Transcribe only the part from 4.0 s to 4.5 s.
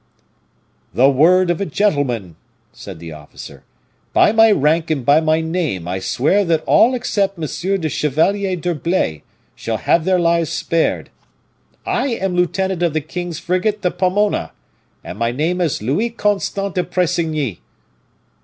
"By my